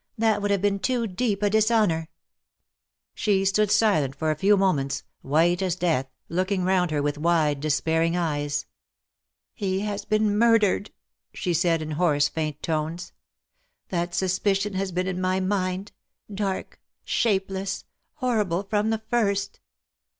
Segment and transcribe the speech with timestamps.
[0.17, 2.09] That would have been too deep a dishonour
[2.61, 7.19] '/' She stood silent for a few moments, white as death, looking round her with
[7.19, 8.65] wide, despairing eyes."
[9.53, 10.93] He has been murdered V'
[11.37, 13.13] she said, in hoarse, faint tones.''
[13.89, 15.91] That suspicion has been in my mind—
[16.33, 17.85] dark— shapeless—
[18.21, 19.59] horrible— from the first.